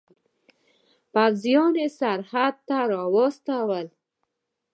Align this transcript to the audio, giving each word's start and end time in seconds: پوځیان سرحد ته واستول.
پوځیان 1.13 1.75
سرحد 1.97 2.55
ته 2.67 2.77
واستول. 3.13 3.85